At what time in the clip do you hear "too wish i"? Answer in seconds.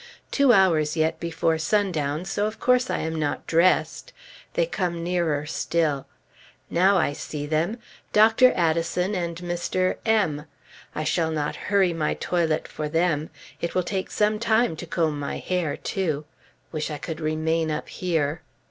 15.77-16.97